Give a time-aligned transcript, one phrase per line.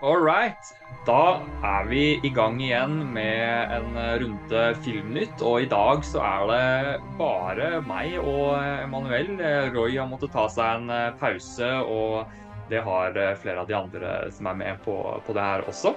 [0.00, 0.56] All right.
[1.04, 5.42] Da er vi i gang igjen med en runde Filmnytt.
[5.44, 9.34] Og i dag så er det bare meg og Emanuel.
[9.74, 12.32] Roy har måttet ta seg en pause, og
[12.72, 14.96] det har flere av de andre som er med på,
[15.26, 15.92] på det her også.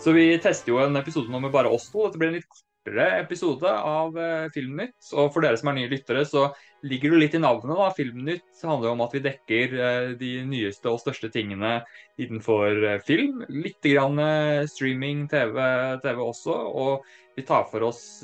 [0.00, 2.06] Så vi tester jo en episode nå med bare oss to.
[2.06, 4.16] Dette blir en litt kortere episode av
[4.54, 4.96] Filmnytt.
[5.14, 6.50] Og for dere som er nye lyttere, så
[6.82, 7.76] ligger det litt i navnet.
[7.76, 7.90] da.
[7.94, 11.82] Filmnytt handler om at vi dekker eh, de nyeste og største tingene
[12.18, 13.44] innenfor eh, film.
[13.48, 15.58] Litt grann eh, streaming, TV,
[16.02, 16.52] TV også.
[16.52, 17.04] Og
[17.36, 18.20] vi tar for oss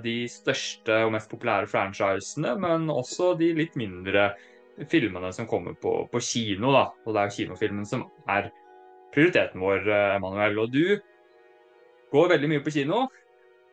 [0.00, 4.30] de største og mest populære franchisene, men også de litt mindre
[4.88, 6.70] filmene som kommer på, på kino.
[6.72, 6.86] da.
[7.04, 8.48] Og det er jo kinofilmen som er
[9.12, 9.84] prioriteten vår,
[10.14, 10.56] Emanuel.
[10.62, 10.96] Og du
[12.14, 13.04] går veldig mye på kino,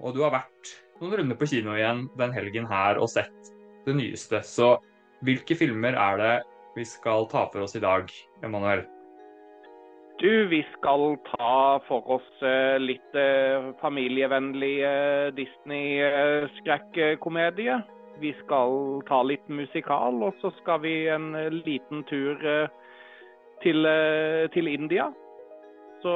[0.03, 0.65] og du har vært
[0.99, 3.39] noen runder på kino igjen den helgen her og sett
[3.87, 4.37] det nyeste.
[4.45, 4.67] Så
[5.23, 6.35] hvilke filmer er det
[6.75, 8.03] vi skal ta for oss i dag,
[8.43, 8.81] Emanuel?
[10.21, 14.77] Du, vi skal ta for oss uh, litt uh, familievennlig
[15.39, 17.75] Disney-skrekkomedie.
[18.21, 21.33] Vi skal ta litt musikal, og så skal vi en
[21.65, 22.37] liten tur
[23.63, 23.87] til,
[24.53, 25.13] til India.
[26.03, 26.13] Så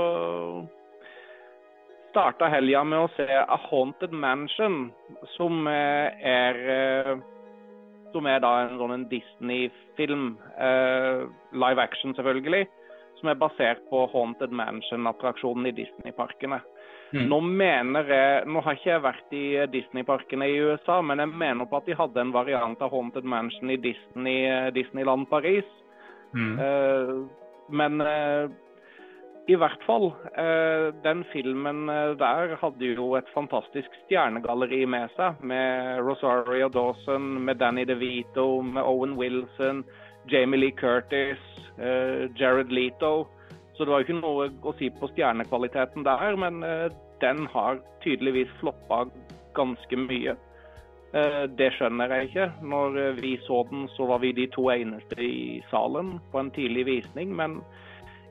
[2.18, 4.88] starta helga med å se A Haunted Mansion,
[5.38, 7.20] som er
[8.12, 12.66] som er da en sånn Disney-film, eh, live action selvfølgelig,
[13.20, 16.60] som er basert på Haunted Mansion-attraksjonen i Disney-parkene.
[17.14, 17.28] Mm.
[17.30, 21.70] Nå mener jeg, nå har ikke jeg vært i Disney-parkene i USA, men jeg mener
[21.70, 25.68] på at de hadde en variant av Haunted Mansion i Disney, Disneyland Paris.
[26.34, 26.56] Mm.
[26.60, 27.14] Eh,
[27.70, 28.50] men eh,
[29.48, 30.10] i hvert fall.
[30.36, 35.40] Eh, den filmen eh, der hadde jo et fantastisk stjernegalleri med seg.
[35.40, 39.86] Med Rosario Dawson, med Danny DeVito, med Owen Wilson,
[40.32, 41.40] Jamie Lee Curtis,
[41.80, 43.28] eh, Jared Leto.
[43.78, 46.64] Så det var jo ikke noe å si på stjernekvaliteten der, men
[47.22, 49.04] den har tydeligvis floppa
[49.54, 50.34] ganske mye.
[51.62, 52.48] Det skjønner jeg ikke.
[52.66, 56.88] Når vi så den, så var vi de to eneste i salen på en tidlig
[56.90, 57.36] visning.
[57.38, 57.60] men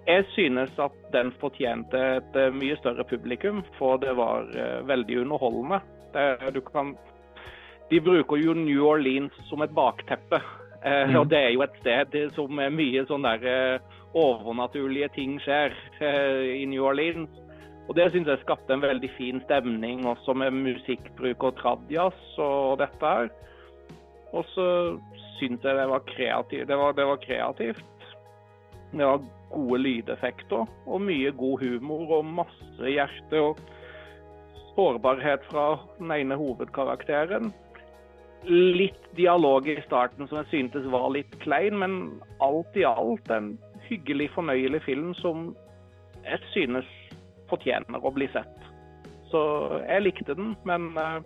[0.07, 5.21] jeg synes at den fortjente et eh, mye større publikum, for det var uh, veldig
[5.25, 5.81] underholdende.
[6.15, 6.95] Det, kan,
[7.91, 10.41] de bruker jo New Orleans som et bakteppe.
[10.85, 11.17] Uh, mm.
[11.21, 13.81] Og det er jo et sted som er mye sånn der
[14.17, 17.43] overnaturlige ting skjer i New Orleans.
[17.87, 22.79] Og det syns jeg skapte en veldig fin stemning, også med musikkbruk og tradjazz og
[22.81, 23.29] dette her.
[24.35, 24.69] Og så
[25.39, 26.69] syns jeg det var kreativt.
[26.69, 27.85] Det var, det var kreativt.
[28.93, 29.21] Det var
[29.53, 33.61] gode lydeffekter og mye god humor og masse hjerte og
[34.77, 35.69] sårbarhet fra
[35.99, 37.53] den ene hovedkarakteren.
[38.47, 41.97] Litt dialog i starten som jeg syntes var litt klein, men
[42.45, 43.55] alt i alt en
[43.89, 45.49] hyggelig, fornøyelig film som
[46.27, 46.91] jeg synes
[47.51, 48.69] fortjener å bli sett.
[49.31, 49.41] Så
[49.87, 51.23] jeg likte den, men uh,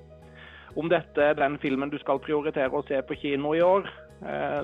[0.79, 3.89] om dette er den filmen du skal prioritere å se på kino i år,
[4.25, 4.63] uh,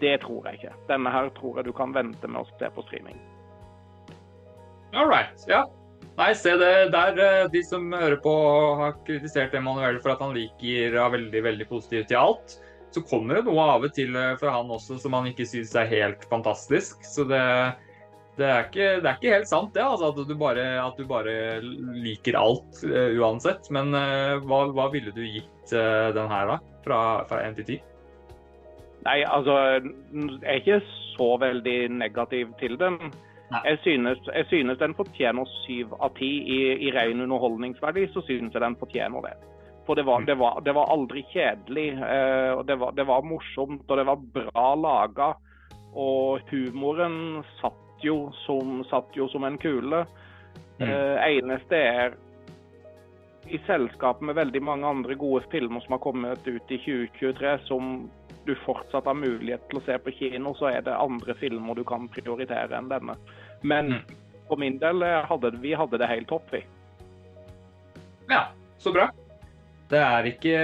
[0.00, 0.76] det tror jeg ikke.
[0.90, 3.18] Denne her tror jeg du kan vente med å se på streaming.
[4.96, 5.44] All right.
[5.50, 5.66] Ja.
[6.18, 7.18] Nei, se det der.
[7.22, 8.32] Eh, de som hører på
[8.80, 12.56] har kritisert Emanuel for at han liker er veldig, veldig positivt til alt.
[12.94, 15.76] Så kommer det noe av og til eh, fra han også som han ikke syns
[15.78, 17.04] er helt fantastisk.
[17.06, 17.42] Så det,
[18.40, 19.84] det, er, ikke, det er ikke, helt sant, det.
[19.84, 21.36] Altså, at, du bare, at, du bare,
[22.02, 23.70] liker alt uh, uansett.
[23.74, 26.58] Men hva, hva, ville du gitt den her, da?
[26.82, 27.00] Fra,
[27.44, 27.97] 1 til 10?
[29.06, 30.80] Nei, altså Jeg er ikke
[31.16, 32.98] så veldig negativ til den.
[33.64, 36.28] Jeg synes, jeg synes, den fortjener syv av ti.
[36.56, 39.36] I, I ren underholdningsverdi så synes jeg den fortjener det.
[39.86, 41.88] For det var, det var, det var aldri kjedelig.
[41.96, 45.32] Eh, det var, det var, morsomt, og det var bra laga.
[45.96, 50.04] Og humoren satt jo som, satt jo som en kule.
[50.78, 50.90] Mm.
[50.90, 52.18] Eh, eneste er
[53.48, 58.10] i selskap med veldig mange andre gode filmer som har kommet ut i 2023, som
[58.48, 61.84] du fortsatt har mulighet til å se på kino, så er det andre filmer du
[61.86, 63.16] kan prioritere enn denne.
[63.60, 64.18] Men mm.
[64.48, 66.64] for min del eh, hadde vi hadde det helt topp, vi.
[68.28, 68.48] Ja,
[68.80, 69.10] så bra.
[69.88, 70.56] Det er, ikke,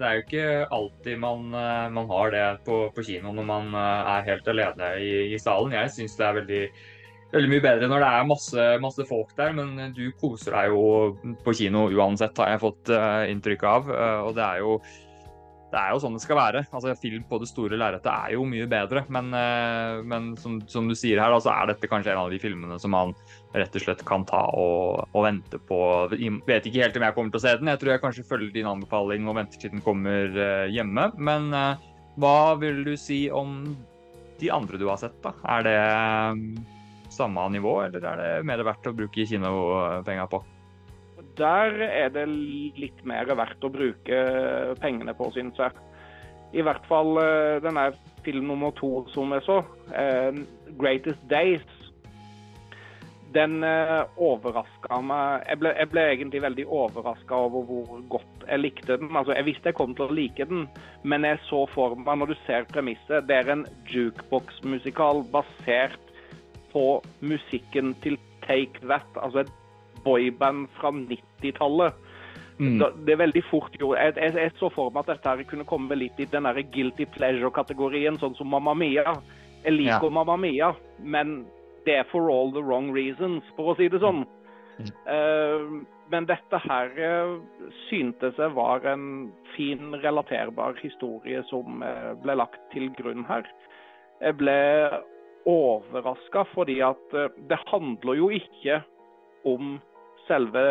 [0.00, 3.74] det er jo ikke alltid man, eh, man har det på, på, kino når man
[3.76, 5.76] eh, er helt alene i, i salen.
[5.76, 6.62] Jeg syns det er veldig,
[7.34, 11.36] veldig, mye bedre når det er masse, masse, folk der, men du koser deg jo
[11.44, 12.92] på kino uansett, har jeg fått
[13.32, 13.94] inntrykk av.
[14.28, 14.80] Og det er jo
[15.70, 16.64] det er jo sånn det skal være.
[16.74, 19.04] Altså, film på det store lerretet er jo mye bedre.
[19.12, 22.30] Men, eh, men som, som, du sier her, så så er dette kanskje en av
[22.30, 23.14] de filmene som man
[23.54, 25.78] rett og slett kan ta og, og, vente på.
[26.14, 27.70] Jeg vet ikke helt om jeg kommer til å se den.
[27.72, 31.08] Jeg tror jeg kanskje følger din anbefaling og venter til den kommer uh, hjemme.
[31.18, 31.88] Men uh,
[32.22, 33.74] hva vil du si om
[34.40, 35.34] de andre du har sett, da?
[35.56, 35.80] Er det
[37.10, 40.44] samme nivå, eller er det mer verdt å bruke kinopenger på?
[41.40, 44.20] Der er det litt mer verdt å bruke
[44.82, 45.72] pengene på, synes jeg.
[46.52, 47.14] I hvert fall
[47.62, 47.90] denne
[48.26, 49.60] film nummer to som jeg så,
[50.76, 51.80] 'Greatest Days',
[53.34, 58.62] den uh, overraska meg jeg ble, jeg ble, egentlig veldig overraska over hvor godt jeg
[58.64, 59.12] likte den.
[59.16, 60.66] Altså, Jeg visste jeg kom til å like den,
[61.02, 66.00] men jeg så for meg, når du ser premisset, det er en jukebox-musikal basert
[66.72, 66.86] på
[67.22, 69.52] musikken til Take That, altså et
[70.04, 72.06] boyband fra 90-tallet.
[72.60, 72.82] Mm.
[73.06, 73.96] Det er veldig fort gjort.
[73.96, 77.06] Jeg, jeg, jeg, så for meg at dette her kunne komme litt i den guilty
[77.14, 79.14] pleasure-kategorien, sånn som Mamma Mia.
[79.64, 80.12] Jeg liker ja.
[80.12, 81.40] Mamma Mia, men
[81.86, 84.26] det er for all the wrong reasons, for å si det sånn.
[84.80, 84.92] Mm.
[85.08, 85.80] Uh,
[86.12, 87.34] men dette her uh,
[87.88, 93.48] syntes jeg var en fin, relaterbar historie som uh, ble lagt til grunn her.
[94.20, 94.60] Jeg ble
[95.48, 97.14] overraska fordi at
[97.48, 98.82] det handler jo ikke
[99.48, 99.78] om
[100.28, 100.64] selve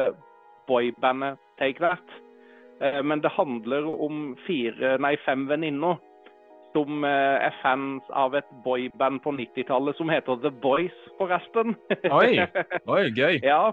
[0.70, 2.18] boybandet Take That.
[3.04, 5.98] Men det handler om fire, nei, fem venninner
[6.74, 11.76] som eh, er fans av et boyband på 90-tallet som heter The Boys, forresten.
[12.12, 12.46] Oi,
[12.94, 13.40] Oi gøy.
[13.44, 13.72] ja.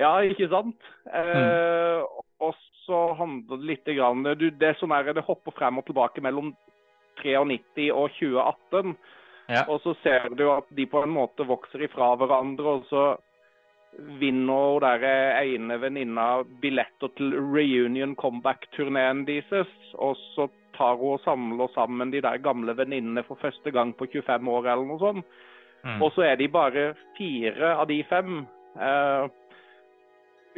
[0.00, 0.90] ja, ikke sant?
[1.06, 1.22] Mm.
[1.22, 2.02] Eh,
[2.40, 6.22] og så handler det litt grann, du, Det er sånn det hopper frem og tilbake
[6.24, 6.54] mellom
[7.20, 8.94] 93 og 2018.
[9.50, 9.64] Ja.
[9.66, 12.78] Og så ser du at de på en måte vokser ifra hverandre.
[12.78, 13.04] og så
[14.20, 15.04] vinner der
[15.42, 19.70] ene venninna billetter til reunion comeback-turneen deres.
[19.94, 24.08] Og så tar hun og samler sammen de der gamle venninnene for første gang på
[24.12, 25.36] 25 år eller noe sånt.
[25.84, 26.02] Mm.
[26.02, 28.42] Og så er de bare fire av de fem.
[28.76, 29.26] Uh,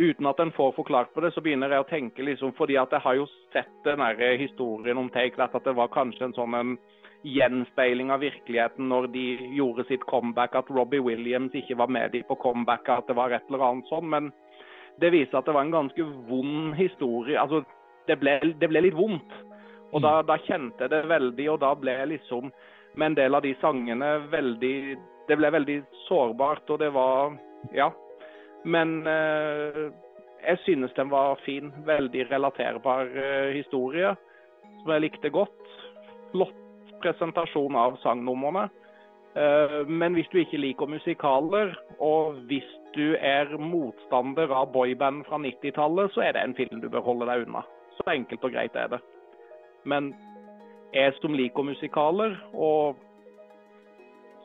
[0.02, 2.93] uten at en får forklart på det, så begynner jeg å tenke liksom, fordi at
[2.93, 6.37] jeg har jo sett den der historien om Take That, at det var kanskje en
[6.37, 6.76] sånn en
[7.22, 9.26] gjenspeiling av virkeligheten når de
[9.56, 13.34] gjorde sitt comeback, at Robbie Williams ikke var med de på comebacket, at det var
[13.34, 14.10] et eller annet sånn.
[14.10, 14.32] Men
[15.00, 17.38] det viser at det var en ganske vond historie.
[17.38, 17.62] Altså,
[18.10, 19.38] det ble, det ble litt vondt.
[19.93, 20.28] Og da, mm.
[20.28, 22.52] da, kjente jeg det veldig, og da ble jeg liksom
[22.99, 24.76] med en del av de sangene veldig
[25.28, 25.76] Det ble veldig
[26.08, 27.37] sårbart, og det var
[27.72, 27.93] Ja.
[28.64, 29.91] Men eh,
[30.47, 31.73] jeg synes den var fin.
[31.87, 34.14] Veldig relaterbar eh, historie,
[34.82, 35.75] som jeg likte godt.
[36.32, 36.59] Flott
[37.03, 38.69] presentasjon av sangnumrene.
[39.35, 45.41] Eh, men hvis du ikke liker musikaler, og hvis du er motstander av boyband fra
[45.41, 47.64] 90-tallet, så er det en film du bør holde deg unna.
[47.99, 49.00] Så enkelt og greit er det.
[49.88, 50.12] Men
[50.93, 53.00] jeg som liker musikaler, og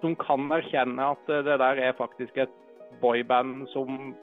[0.01, 2.53] som kan erkjenne at det der er faktisk et
[3.01, 4.15] boyband som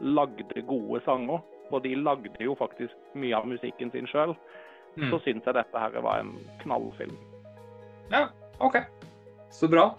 [0.00, 4.34] lagde gode sanger, for de lagde jo faktisk mye av musikken sin sjøl,
[4.98, 5.08] mm.
[5.10, 7.16] så syns jeg dette her var en knallfilm.
[8.12, 8.26] Ja,
[8.62, 8.82] OK.
[9.54, 9.92] Så bra.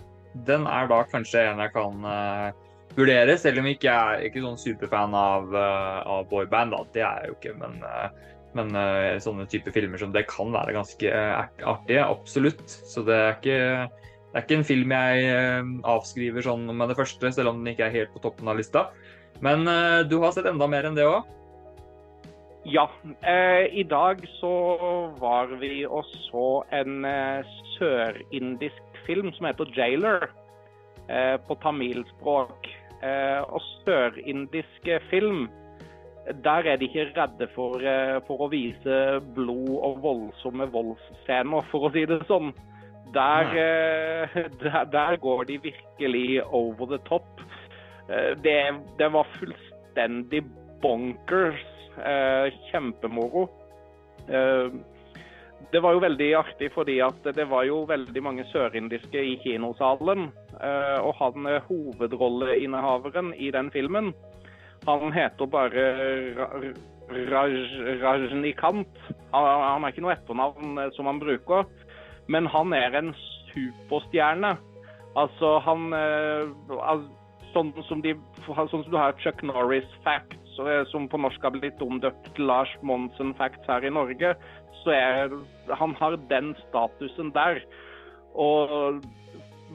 [0.45, 2.51] Den er da kanskje en jeg kan uh,
[2.97, 6.75] vurdere, selv om jeg ikke er ikke sånn superfan av, uh, av boyband.
[6.75, 6.83] Da.
[6.93, 8.07] Det er jeg jo ikke, men uh,
[8.55, 12.63] men uh, sånne type filmer som det kan være ganske uh, artige, absolutt.
[12.65, 13.57] Så det er ikke,
[14.35, 17.71] det er ikke en film jeg uh, avskriver sånn med det første, selv om den
[17.71, 18.89] ikke er helt på toppen av lista.
[19.43, 19.67] Men
[20.07, 21.25] du har sett enda mer enn det òg?
[22.71, 22.85] Ja.
[23.67, 24.51] I dag så
[25.19, 27.03] var vi og så en
[27.73, 30.29] sørindisk film som heter 'Jailer',
[31.47, 32.71] på tamilspråk.
[33.51, 35.49] og sørindisk film
[36.43, 38.95] der er de ikke redde for, eh, for, å vise
[39.35, 42.51] blod og voldsomme voldsscener, for å si det sånn.
[43.15, 47.41] Der, eh, der, der går de virkelig over the top.
[48.09, 48.57] Eh, det,
[48.99, 50.43] det var fullstendig
[50.81, 51.71] bonkers.
[52.67, 53.45] Kjempemoro.
[55.71, 60.25] Det var jo veldig artig fordi at det var jo veldig mange sørindiske i kinosalen.
[60.99, 64.11] Og han hovedrolleinnehaveren i den filmen
[64.85, 65.85] han heter bare
[67.09, 67.51] Raj,
[68.01, 68.87] Rajnikant.
[69.31, 71.67] Han, han er ikke noe etternavn eh, som han bruker,
[72.31, 73.13] men han er en
[73.51, 74.55] superstjerne.
[75.15, 77.05] Altså, han eh,
[77.55, 78.11] Sånn som, de,
[78.43, 82.49] sånn som du har Chuck Norris Facts, eh, som på norsk har blitt omdøpt til
[82.49, 84.33] Lars Monsen Facts her i Norge,
[84.81, 85.37] så er
[85.71, 87.61] han har den statusen der.
[88.35, 88.99] Og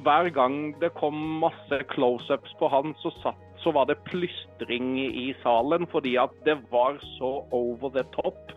[0.04, 5.30] hver gang det kom masse close-ups på han, så satt så var det plystring i
[5.42, 8.52] salen fordi at det var så over the top.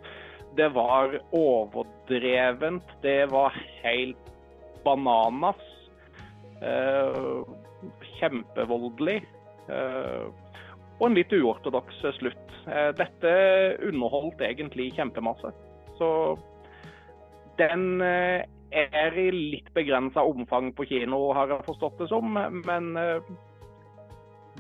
[0.56, 2.84] Det var overdrevent.
[3.02, 4.32] Det var helt
[4.84, 5.62] bananas.
[6.64, 7.44] Uh,
[8.20, 9.24] kjempevoldelig.
[9.68, 10.30] Uh,
[11.00, 12.58] og en litt uortodoks slutt.
[12.68, 13.34] Uh, dette
[13.88, 15.52] underholdt egentlig kjempemasse.
[15.98, 16.10] Så
[17.60, 22.34] den er i litt begrensa omfang på kino, har jeg forstått det som.
[22.66, 22.88] Men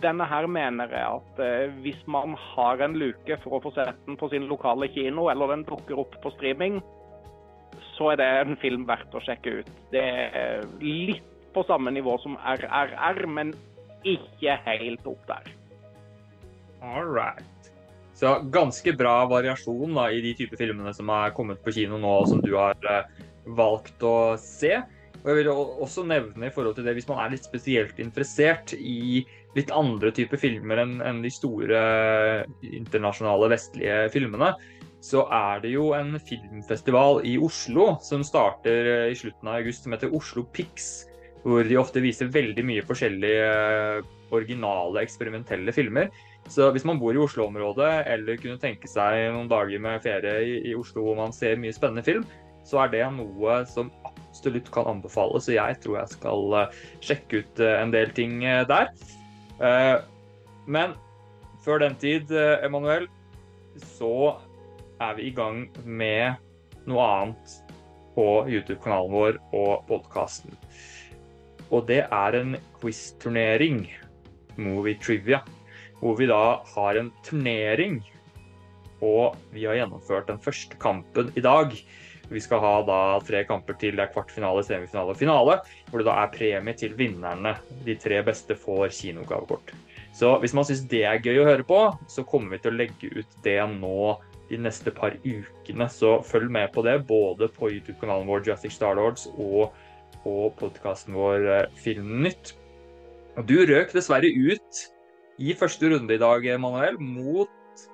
[0.02, 4.00] denne her mener jeg at uh, hvis man har en luke for å få sett
[4.08, 6.80] den på sin lokale kino, eller den dukker opp på streaming,
[7.94, 9.70] så er det en film verdt å sjekke ut.
[9.94, 13.54] Det er litt på samme nivå som RRR, men
[14.08, 15.52] ikke helt opp der.
[16.84, 17.70] All right.
[18.18, 22.18] Så ganske bra variasjon da, i de typer filmene som er kommet på kino nå,
[22.24, 23.24] og som du har uh,
[23.58, 24.76] valgt å se.
[25.24, 28.74] Og jeg vil også nevne i forhold til det, Hvis man er litt spesielt interessert
[28.76, 29.24] i
[29.58, 31.84] litt andre typer filmer enn en de store
[32.66, 34.54] internasjonale vestlige filmene,
[35.04, 39.84] så er det jo en filmfestival i Oslo som starter eh, i slutten av august,
[39.84, 41.10] som heter Oslo Pix.
[41.44, 46.08] Hvor de ofte viser veldig mye forskjellige eh, originale, eksperimentelle filmer.
[46.48, 50.72] Så hvis man bor i Oslo-området, eller kunne tenke seg noen dager med ferie i,
[50.76, 52.24] Oslo hvor man ser mye spennende film,
[52.64, 55.50] så er det noe som absolutt kan anbefales.
[55.50, 56.58] Så jeg tror jeg skal
[57.04, 58.40] sjekke ut en del ting
[58.72, 58.88] der.
[60.68, 60.96] Men
[61.64, 62.32] før den tid,
[62.64, 63.08] Emanuel,
[63.96, 64.36] så
[65.02, 66.36] er vi i gang med
[66.90, 67.56] noe annet
[68.14, 70.56] på YouTube-kanalen vår og podkasten.
[71.74, 73.88] Og det er en quiz-turnering,
[74.62, 75.42] Movie Trivia,
[76.02, 78.02] hvor vi da har en turnering.
[79.04, 81.74] Og vi har gjennomført den første kampen i dag.
[82.32, 83.98] Vi skal ha da tre kamper til.
[83.98, 85.58] Det er kvartfinale, semifinale og finale.
[85.90, 87.56] Hvor det da er premie til vinnerne.
[87.86, 89.74] De tre beste får kinogavekort.
[90.14, 92.80] Så hvis man syns det er gøy å høre på, så kommer vi til å
[92.84, 94.14] legge ut det nå
[94.52, 95.88] de neste par ukene.
[95.90, 99.74] Så følg med på det, både på YouTube-kanalen vår Jurassic Starlords og
[100.24, 102.54] på podkasten vår eh, Filmnytt.
[103.50, 104.84] Du røk dessverre ut
[105.42, 107.50] i første runde i dag, Manuel, mot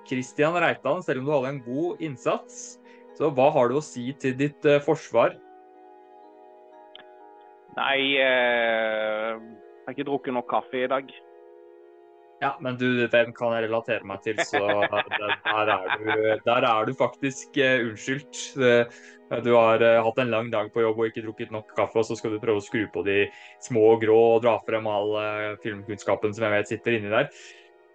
[0.08, 2.79] Christian Reitan, selv om du hadde en god innsats.
[3.20, 5.34] Så hva har du å si til ditt uh, forsvar?
[7.76, 11.12] Nei, uh, jeg har ikke drukket nok kaffe i dag.
[12.40, 16.12] Ja, men du, den kan jeg relatere meg til, så der er du,
[16.46, 18.40] der er du faktisk unnskyldt.
[19.44, 22.16] Du har hatt en lang dag på jobb og ikke drukket nok kaffe, og så
[22.16, 23.26] skal du prøve å skru på de
[23.68, 25.12] små og grå og dra frem all
[25.66, 27.28] filmkunnskapen som jeg vet sitter inni der.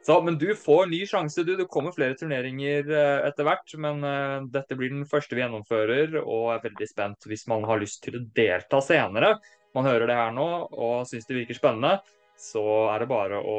[0.04, 1.54] Så, men du får ny sjanse, du.
[1.56, 3.76] Det kommer flere turneringer uh, etter hvert.
[3.80, 4.04] Men
[4.52, 8.18] dette blir den første vi gjennomfører, og er veldig spent hvis man har lyst til
[8.18, 9.38] å delta senere.
[9.74, 11.96] Man hører det her nå og syns det virker spennende
[12.44, 13.58] så er det bare å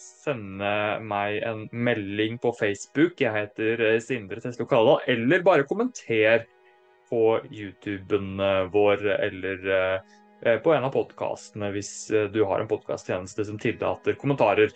[0.00, 0.70] sende
[1.04, 3.20] meg en melding på Facebook.
[3.20, 5.02] Jeg heter Sindre Teslo Kalldal.
[5.12, 6.46] Eller bare kommenter
[7.10, 9.68] på YouTuben eh, vår eller
[10.44, 14.72] eh, på en av podkastene hvis eh, du har en podkasttjeneste som tillater kommentarer.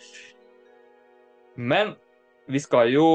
[1.55, 1.95] Men
[2.51, 3.07] vi skal jo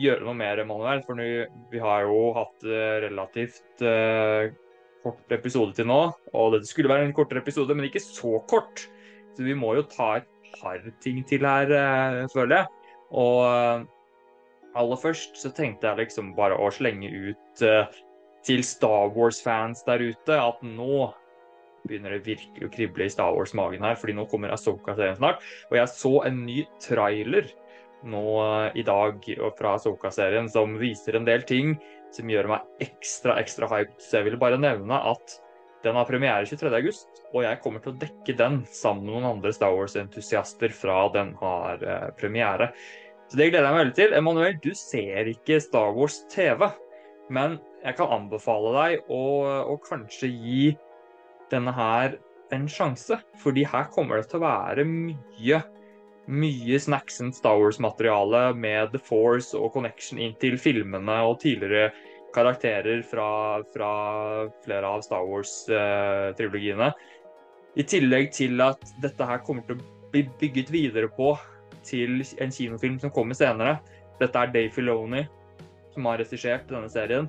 [0.00, 1.02] gjøre noe mer, Emanuel.
[1.06, 2.68] For vi har jo hatt
[3.04, 4.50] relativt uh,
[5.04, 6.00] kort episode til nå.
[6.34, 8.86] Og dette skulle være en kortere episode, men ikke så kort.
[9.34, 12.94] Så vi må jo ta et par ting til her, uh, føler jeg.
[13.14, 13.84] Og uh,
[14.74, 17.62] aller først så tenkte jeg liksom bare å slenge ut
[18.44, 21.06] til Star Wars-fans der ute at nå
[21.84, 25.44] begynner det virkelig å krible i Star Wars-magen her, fordi nå kommer Asoka-serien snart.
[25.70, 27.50] Og jeg så en ny trailer
[28.04, 28.24] nå
[28.76, 29.24] i dag
[29.58, 31.74] fra Soka-serien som viser en del ting
[32.14, 33.96] som gjør meg ekstra, ekstra hyped.
[34.02, 35.38] Så jeg ville bare nevne at
[35.84, 39.52] den har premiere 23.8, og jeg kommer til å dekke den sammen med noen andre
[39.52, 42.70] Star Wars-entusiaster fra den har eh, premiere.
[43.28, 44.16] Så det gleder jeg meg veldig til.
[44.16, 46.64] Emanuel, du ser ikke Star Wars TV,
[47.34, 49.22] men jeg kan anbefale deg å,
[49.74, 50.64] å, kanskje gi
[51.52, 52.16] denne her
[52.54, 53.18] en sjanse.
[53.42, 55.60] Fordi her kommer det til å være mye,
[56.26, 61.92] mye snacks and Star Wars-materiale med The Force og connection inn til filmene og tidligere
[62.34, 63.90] karakterer fra, fra
[64.64, 66.90] flere av Star Wars-trilogiene.
[67.74, 71.34] I tillegg til at dette her kommer til å bli bygget videre på
[71.84, 73.78] til en kinofilm som kommer senere.
[74.20, 75.24] Dette er Dave Filoni
[75.94, 77.28] som har regissert denne serien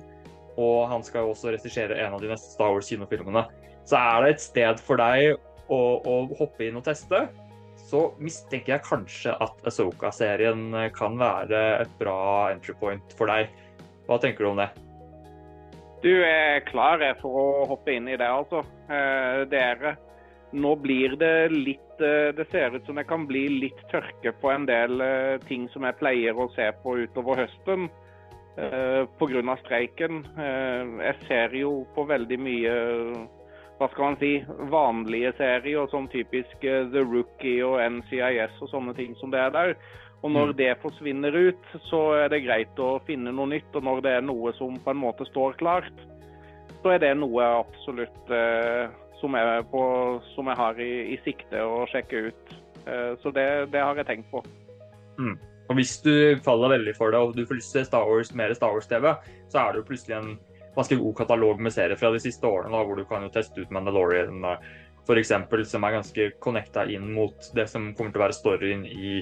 [0.56, 3.44] og han skal jo også regissere en av de neste Star Wars-kinofilmene.
[3.86, 5.36] Så er det et sted for deg
[5.72, 7.26] å, å, hoppe inn og teste,
[7.86, 13.52] så mistenker jeg kanskje at Asoka-serien kan være et bra entry point for deg.
[14.06, 14.70] Hva tenker du om det?
[16.02, 18.62] Du er klar for å hoppe inn i det, altså.
[18.90, 19.96] Eh, dere.
[20.56, 24.52] Nå blir det litt eh, Det ser ut som det kan bli litt tørke på
[24.52, 27.88] en del eh, ting som jeg pleier å se på utover høsten.
[28.56, 29.56] Eh, pga.
[29.64, 30.22] streiken.
[30.38, 32.76] Eh, jeg ser jo på veldig mye
[33.76, 34.32] hva skal man si,
[34.72, 39.54] vanlige serier, som typisk eh, The Rookie og NCIS og sånne ting som det er
[39.54, 39.74] der.
[40.24, 40.56] Og når mm.
[40.58, 43.68] det forsvinner ut, så er det greit å finne noe nytt.
[43.76, 46.06] Og når det er noe som på en måte står klart,
[46.82, 48.86] så er det noe absolutt eh,
[49.20, 49.82] som, jeg på,
[50.32, 52.56] som, jeg har i, i, sikte å sjekke ut.
[52.86, 54.42] Eh, så det, det, har jeg tenkt på.
[55.20, 55.36] Mm.
[55.66, 58.54] Og Hvis du faller veldig for det og du får lyst til Star Wars, mer
[58.54, 59.12] Star Wars-TV,
[59.50, 60.36] så er det jo plutselig en
[60.76, 63.64] ganske god katalog med serier fra de siste årene, da, hvor du kan jo teste
[63.64, 64.44] ut Mandalorian
[65.06, 65.32] f.eks.,
[65.70, 69.20] som er ganske connecta inn mot det som kommer til å være storyen i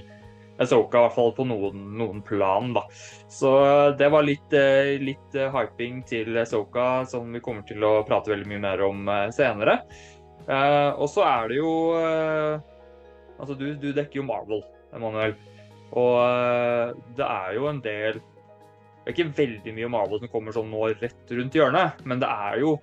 [0.62, 2.70] Asoka, i hvert fall på noen, noen, plan.
[2.76, 2.84] da.
[3.30, 3.50] Så
[3.99, 8.30] det var litt, eh, litt eh, hyping til Asoka, som vi kommer til å prate
[8.30, 9.80] veldig mye mer om eh, senere.
[10.46, 11.73] og så er det jo
[13.34, 14.61] Altså, du, du dekker jo Marvel,
[14.94, 15.32] Emanuel.
[15.90, 18.20] Og det er jo en del
[19.04, 22.28] Det er ikke veldig mye Marvel som kommer sånn nå rett rundt hjørnet, men det
[22.32, 22.78] er jo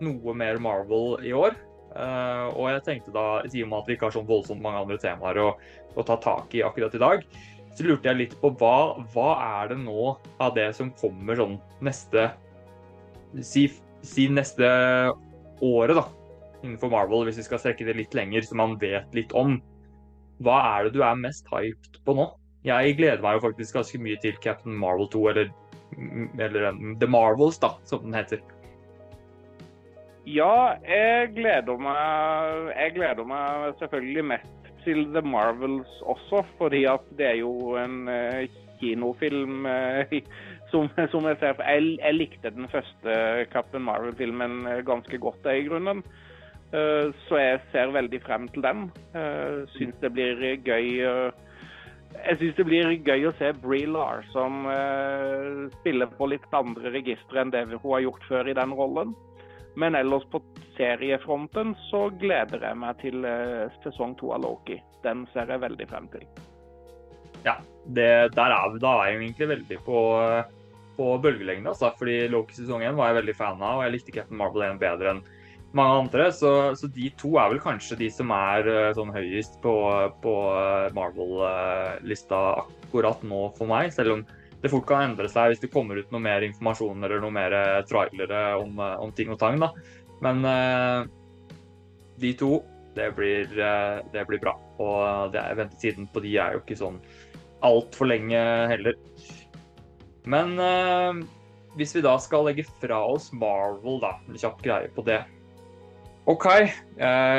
[0.00, 1.58] noe mer Marvel i år.
[1.92, 5.48] Uh, og jeg tenkte da, at vi ikke har sånn voldsomt mange andre temaer å,
[5.92, 7.24] å, ta tak i akkurat i dag,
[7.76, 9.28] så lurte jeg litt på hva, hva
[9.60, 12.30] er det nå av det som kommer sånn neste
[13.44, 13.66] Si,
[14.08, 14.64] si neste
[15.60, 16.06] året, da,
[16.62, 19.58] innenfor Marvel, hvis vi skal strekke det litt lenger, så man vet litt om.
[20.40, 22.24] Hva er det du er mest hyped på nå?
[22.68, 25.50] Jeg gleder meg jo faktisk ganske mye til Captain Marvel 2, eller,
[26.36, 26.70] eller
[27.00, 28.42] The Marvels, da, som den heter.
[30.28, 37.06] Ja, jeg gleder meg Jeg gleder meg selvfølgelig mest til The Marvels også, fordi at
[37.16, 38.44] det er jo en uh,
[38.80, 40.12] kinofilm uh,
[40.70, 43.16] som, som, jeg ser jeg, jeg, likte den første
[43.52, 46.02] Captain Marvel-filmen eh, ganske godt, i grunnen.
[46.68, 48.82] Så jeg ser veldig frem til den.
[49.72, 50.98] Syns det blir gøy
[52.16, 57.42] jeg syns det blir gøy å se Bree Larson uh, spille på litt andre registre
[57.42, 59.14] enn det hun har gjort før i den rollen.
[59.78, 60.40] Men ellers på
[60.76, 64.80] seriefronten så gleder jeg meg til uh, sesong to av Loki.
[65.04, 66.26] Den ser jeg veldig frem til.
[67.44, 70.00] Ja, det, der er vi da egentlig veldig på,
[70.98, 71.70] på bølgelengde.
[71.70, 74.66] Altså, fordi Loki sesong én var jeg veldig fan av, og jeg likte Captain Marvel
[74.72, 75.26] 1 bedre enn
[75.76, 76.30] mange andre.
[76.32, 79.74] Så, så, de to er vel kanskje de som er uh, sånn høyest på,
[80.24, 83.92] på uh, Marvel-lista akkurat nå for meg.
[83.96, 84.26] Selv om
[84.62, 87.54] det fort kan endre seg hvis det kommer ut noe mer informasjon eller noe mer
[87.54, 89.60] eh, trailere om, eh, om ting og tang.
[89.62, 89.70] da.
[90.24, 91.06] Men uh,
[92.18, 92.56] de to,
[92.96, 94.56] det blir, uh, det blir bra.
[94.82, 96.98] Og det er, ventetiden på de er jo ikke sånn
[97.62, 98.40] altfor lenge
[98.72, 98.98] heller.
[100.26, 101.22] Men uh,
[101.78, 105.22] hvis vi da skal legge fra oss Marvel, da, en kjapp greie på det.
[106.28, 106.46] OK.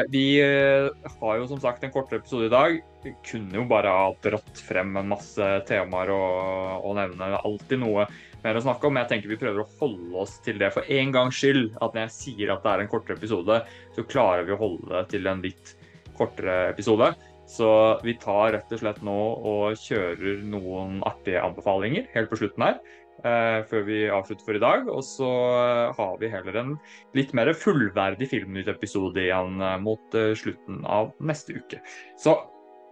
[0.10, 4.08] vi har jo som sagt en kortere episode i dag vi kunne jo bare ha
[4.24, 8.06] dratt frem en masse temaer og, og nevne alltid noe
[8.44, 8.96] mer å snakke om.
[8.96, 11.72] Men jeg tenker vi prøver å holde oss til det for en gangs skyld.
[11.80, 13.62] At når jeg sier at det er en kortere episode,
[13.96, 15.76] så klarer vi å holde det til en litt
[16.20, 17.14] kortere episode.
[17.50, 17.70] Så
[18.06, 22.82] vi tar rett og slett nå og kjører noen artige anbefalinger helt på slutten her.
[23.20, 24.86] Uh, før vi avslutter for i dag.
[24.88, 26.78] Og så uh, har vi heller en
[27.18, 31.82] litt mer fullverdig Filmnytt-episode igjen uh, mot slutten av neste uke.
[32.20, 32.38] Så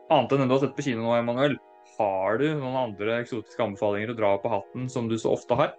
[0.08, 1.58] Annet enn den du har sett på kino nå, Emanuel,
[1.98, 5.74] har du noen andre eksotiske anbefalinger å dra på hatten som du så ofte har?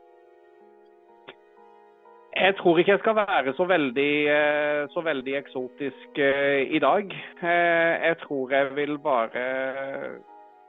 [2.39, 7.15] Jeg tror ikke jeg skal være så veldig, eh, så veldig eksotisk eh, i dag.
[7.41, 9.47] Eh, jeg tror jeg vil bare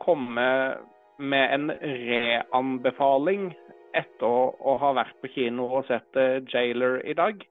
[0.01, 0.47] komme
[1.19, 3.51] med en reanbefaling
[3.97, 4.27] etter
[4.59, 6.15] å ha vært på kino og sett
[6.49, 7.45] 'Jailer' i dag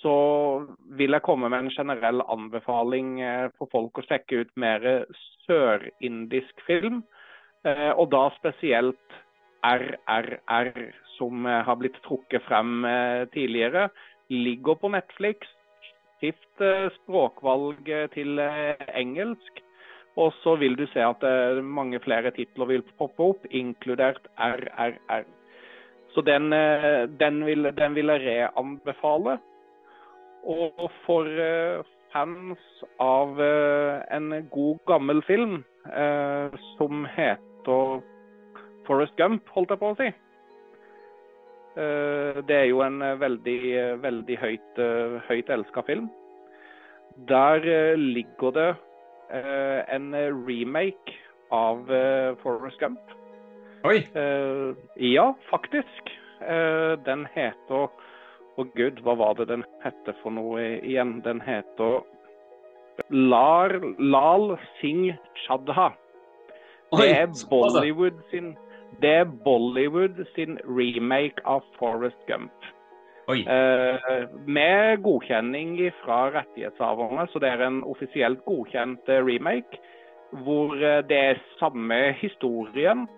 [0.00, 0.16] så
[0.96, 4.86] vil jeg komme med en generell anbefaling eh, for folk å sjekke ut mer
[5.46, 7.02] sørindisk film.
[7.68, 9.18] Eh, og da spesielt
[9.66, 10.84] RRR,
[11.18, 12.86] som eh, har blitt trukket frem
[13.34, 13.90] tidligere.
[14.32, 15.48] Ligger på Netflix.
[16.20, 16.64] Skift
[17.00, 19.60] språkvalg til engelsk.
[20.20, 21.22] Og så vil du se at
[21.64, 25.24] mange flere titler vil poppe opp, inkludert RRR.
[26.10, 26.50] Så den,
[27.20, 29.38] den, vil, den vil jeg reanbefale.
[30.48, 32.60] Og for eh, fans
[33.00, 38.00] av eh, en god, gammel film eh, som heter
[38.86, 40.10] Forest Gump, holdt jeg på å si.
[41.70, 43.60] Det er jo en veldig,
[44.02, 44.78] veldig høyt,
[45.28, 46.08] høyt elska film.
[47.30, 47.62] Der
[47.96, 48.66] ligger det
[49.94, 50.10] en
[50.48, 51.14] remake
[51.54, 51.86] av
[52.42, 53.14] Forest Gump.
[53.84, 54.00] Oi!
[54.96, 56.10] Ja, faktisk.
[57.06, 57.88] Den heter
[58.56, 61.18] å gud, hva var det den hette for noe igjen?
[61.24, 62.00] Den heter
[63.08, 65.90] Lar, Lal Singh Chadha.
[66.92, 68.56] Det er Bollywood sin
[69.00, 72.52] det er Bollywood sin remake av Forest Gump.
[73.30, 79.78] Eh, med godkjenning fra rettighetshaverne, så det er en offisielt godkjent eh, remake.
[80.30, 80.74] Hvor
[81.08, 83.08] det er samme historien,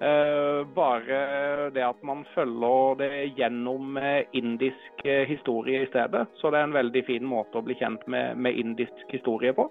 [0.00, 6.26] bare det at man følger det gjennom eh, indisk eh, historie i stedet.
[6.38, 9.70] Så det er en veldig fin måte å bli kjent med, med indisk historie på.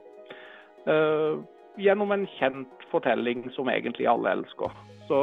[1.77, 4.71] gjennom en kjent fortelling som egentlig alle elsker.
[5.07, 5.17] Så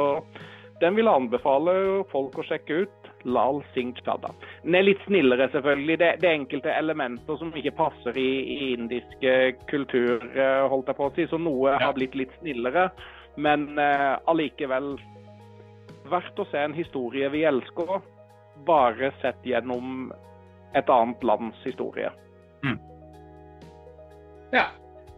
[0.79, 1.73] den vil jeg anbefale
[2.11, 3.09] folk å sjekke ut.
[3.25, 4.29] Lal Singh Chadda.
[4.61, 5.97] Den er litt snillere, selvfølgelig.
[5.97, 9.25] Det, det er enkelte elementer som ikke passer i, i indisk
[9.71, 10.21] kultur,
[10.69, 11.25] holdt jeg på å si.
[11.31, 12.91] Så noe har blitt litt snillere.
[13.35, 14.95] Men eh, allikevel
[16.09, 17.99] verdt å se en historie vi elsker,
[18.67, 20.13] bare sett gjennom
[20.75, 22.11] et annet lands historie.
[22.63, 22.79] Mm.
[24.53, 24.69] Ja,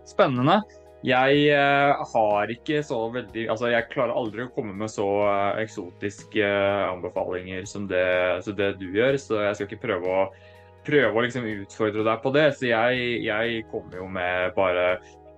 [0.07, 0.61] spennende.
[1.05, 5.59] Jeg uh, har ikke så veldig Altså, jeg klarer aldri å komme med så uh,
[5.61, 8.01] eksotiske uh, anbefalinger som det,
[8.57, 10.23] det, du gjør, så jeg skal ikke prøve å,
[10.87, 12.47] prøve å liksom utfordre deg på det.
[12.57, 14.87] Så jeg, jeg kommer jo med bare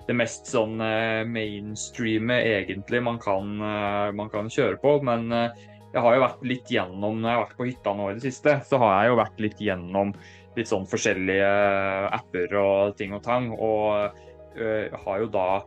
[0.07, 4.97] det mest sånn uh, mainstreame egentlig man kan, uh, man kan, kjøre på.
[5.05, 8.09] Men uh, jeg har jo vært litt gjennom når jeg har vært på hytta nå
[8.09, 10.13] i det siste, så har jeg jo vært litt gjennom
[10.57, 11.49] litt sånn forskjellige
[12.17, 13.51] apper og ting og tang.
[13.53, 14.17] Og
[15.05, 15.61] har jo da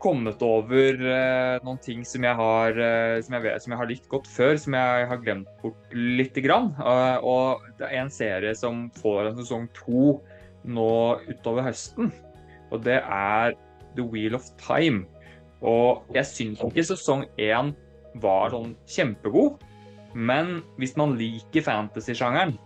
[0.00, 0.96] kommet over
[1.66, 2.78] noen ting som jeg, har,
[3.26, 6.42] som, jeg vet, som jeg har likt godt før, som jeg har glemt bort lite
[6.46, 6.70] grann.
[7.26, 10.16] og det er en serie som får en sesong to
[10.62, 10.92] nå
[11.28, 12.14] utover høsten.
[12.72, 13.56] Og det er
[13.96, 15.04] The Wheel of Time.
[15.62, 17.72] Og jeg syns ikke sesong én
[18.22, 19.62] var sånn kjempegod.
[20.12, 22.56] Men hvis man liker fantasy-sjangeren,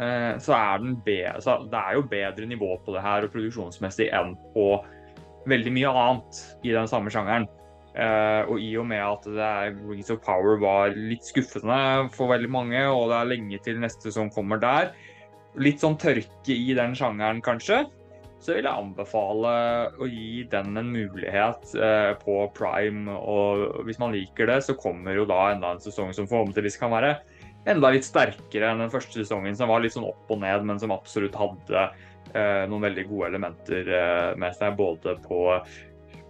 [0.00, 3.34] eh, så er den bedre, så det er jo bedre nivå på det her og
[3.34, 4.70] produksjonsmessig enn på
[5.50, 7.48] veldig mye annet i den samme sjangeren.
[7.96, 12.28] Uh, og i og med at det er, Rings of Power var litt skuffende for
[12.28, 14.90] veldig mange, og det er lenge til neste sesong kommer der.
[15.56, 17.86] Litt sånn tørke i den sjangeren, kanskje
[18.42, 19.52] så vil jeg anbefale
[19.98, 23.10] å gi den en mulighet eh, på prime.
[23.16, 26.92] Og hvis man liker det, så kommer jo da enda en sesong som forhåpentligvis kan
[26.94, 27.16] være
[27.66, 30.78] enda litt sterkere enn den første sesongen, som var litt sånn opp og ned, men
[30.78, 34.76] som absolutt hadde eh, noen veldig gode elementer eh, med seg.
[34.78, 35.42] Både på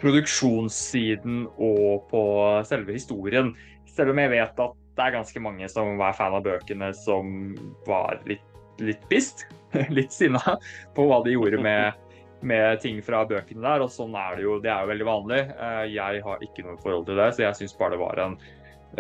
[0.01, 2.25] produksjonssiden og på
[2.69, 3.53] selve historien.
[3.89, 7.53] Selv om jeg vet at det er ganske mange som var fan av bøkene, som
[7.89, 8.45] var litt,
[8.81, 9.45] litt pissed,
[9.97, 10.59] litt sinna
[10.97, 12.03] på hva de gjorde med
[12.47, 14.59] med ting fra bøkene der, og sånn er det jo.
[14.63, 15.39] Det er jo veldig vanlig.
[15.57, 18.37] Eh, jeg har ikke noe forhold til det, så jeg syns bare det var en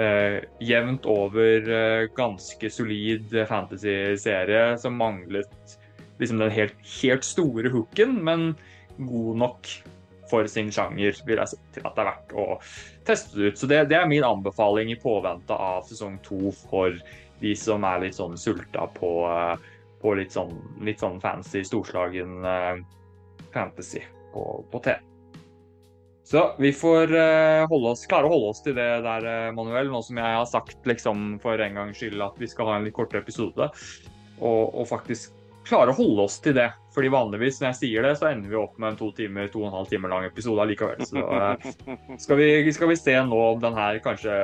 [0.00, 5.76] uh, jevnt over uh, ganske solid fantasy-serie som manglet
[6.18, 8.48] liksom den helt, helt store hooken, men
[8.96, 9.70] god nok
[10.31, 12.46] for sin sjanger, vil jeg si, til at det er verdt å
[13.07, 13.61] teste det ut.
[13.61, 16.96] Så det, det er min anbefaling i påvente av sesong to for
[17.42, 19.11] de som er litt sånn sulta på,
[20.07, 20.55] på litt, sånn,
[20.87, 22.47] litt sånn fancy, storslagen
[23.51, 25.03] fantasy på, på TV.
[26.27, 29.87] Så vi får uh, oss, klare å holde oss til det der, uh, Manuel.
[29.92, 32.87] Nå som jeg har sagt liksom, for en gangs skyld at vi skal ha en
[32.87, 33.69] litt kortere episode.
[34.40, 36.66] Og, og, faktisk klare å holde oss til det.
[36.97, 39.62] Fordi vanligvis når jeg sier det, så ender vi opp med en to timer, to
[39.62, 41.07] og en halv time lang episode allikevel.
[41.07, 41.23] Så
[42.25, 44.35] skal, vi, skal, vi, se nå om den her kanskje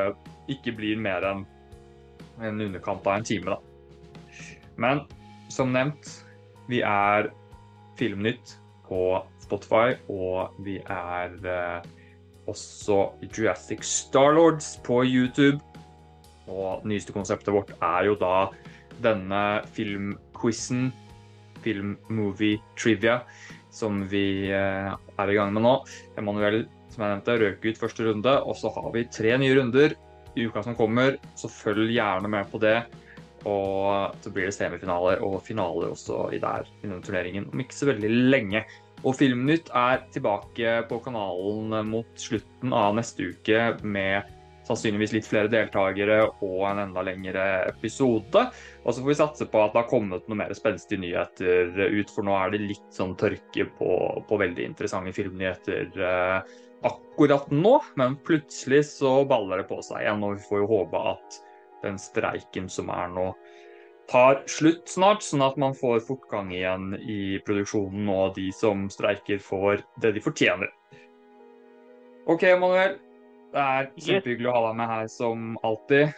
[0.54, 1.42] ikke blir mer enn
[2.42, 3.58] en underkant av en time, da.
[4.78, 5.02] Men
[5.52, 6.08] som nevnt,
[6.70, 7.30] vi er
[7.98, 8.56] Filmnytt
[8.88, 11.90] på Spotify, og vi er eh,
[12.50, 15.60] også Jurassic Starlords på YouTube.
[16.50, 18.48] Og nyeste konseptet vårt er jo da
[19.02, 20.90] denne filmquizen,
[21.62, 23.20] film-movie trivia,
[23.72, 25.76] som vi eh, er i gang med nå.
[26.18, 29.94] Emanuel, som jeg nevnte, røk ut første runde, og så har vi tre nye runder
[30.32, 32.80] i uka som kommer, så følg gjerne med på det.
[33.48, 37.78] Og så blir det semifinaler og finaler også i der i denne turneringen om ikke
[37.78, 38.64] så veldig lenge.
[39.02, 44.30] Og Filmnytt er tilbake på kanalen mot slutten av neste uke med
[44.66, 48.44] sannsynligvis litt flere deltakere og en enda lengre episode.
[48.84, 52.12] Og så får vi satse på at det har kommet noe mer spenstige nyheter ut,
[52.12, 53.92] for nå er det litt sånn tørke på,
[54.28, 56.52] på veldig interessante filmnyheter eh,
[56.86, 57.78] akkurat nå.
[57.98, 61.42] Men plutselig så baller det på seg igjen, og vi får jo håpe at
[61.82, 63.28] den streiken som er nå,
[64.10, 69.40] tar slutt snart, sånn at man får fortgang igjen i produksjonen, og de som streiker,
[69.42, 70.72] får det de fortjener.
[72.30, 72.98] OK, Manuel.
[73.52, 76.12] Det er kjempehyggelig å ha deg med her som alltid.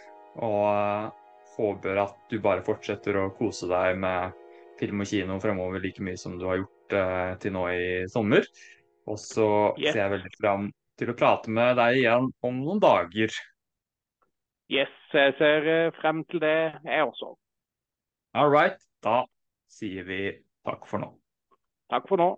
[0.45, 1.09] Og uh,
[1.55, 4.35] håper at du bare fortsetter å kose deg med
[4.79, 8.47] film og kino fremover like mye som du har gjort uh, til nå i sommer.
[9.09, 9.49] Og så
[9.79, 9.93] yes.
[9.93, 13.35] ser jeg veldig fram til å prate med deg igjen om noen dager.
[14.71, 17.35] Yes, jeg ser eh, frem til det, jeg også.
[18.35, 18.79] All right.
[19.03, 19.23] Da
[19.71, 20.19] sier vi
[20.65, 21.11] takk for nå.
[21.93, 22.29] Takk for nå.